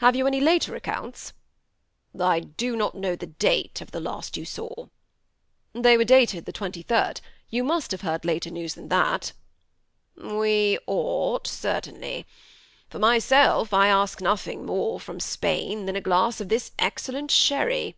Have 0.00 0.14
you 0.14 0.26
any 0.26 0.40
later 0.42 0.76
accounts?"" 0.76 1.32
I 2.34 2.40
do 2.40 2.76
not 2.76 2.94
know 2.94 3.16
the 3.16 3.28
date 3.28 3.80
of 3.80 3.92
the 3.92 3.98
last 3.98 4.36
you 4.36 4.44
saw." 4.44 4.88
^'They 5.74 5.96
were 5.96 6.04
dated 6.04 6.44
the 6.44 6.52
23d; 6.52 7.22
you 7.48 7.64
must 7.64 7.90
have 7.92 8.02
heard 8.02 8.26
later 8.26 8.50
news 8.50 8.74
than 8.74 8.88
that." 8.88 9.32
''We 10.18 10.78
ought, 10.86 11.46
certainly. 11.46 12.26
For 12.90 12.98
myself, 12.98 13.72
I 13.72 13.88
ask 13.88 14.18
nodiing 14.20 14.64
more 14.66 15.00
from 15.00 15.18
Spain 15.18 15.86
than 15.86 15.96
a 15.96 16.02
glass 16.02 16.42
of 16.42 16.50
this 16.50 16.72
excellent 16.78 17.30
sherry." 17.30 17.96